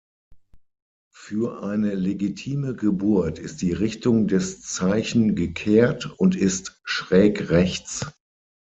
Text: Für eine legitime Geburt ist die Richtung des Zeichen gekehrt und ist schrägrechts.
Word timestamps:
Für 1.13 1.61
eine 1.61 1.93
legitime 1.93 2.73
Geburt 2.75 3.37
ist 3.37 3.61
die 3.61 3.71
Richtung 3.73 4.27
des 4.27 4.59
Zeichen 4.63 5.35
gekehrt 5.35 6.07
und 6.17 6.35
ist 6.35 6.81
schrägrechts. 6.85 8.07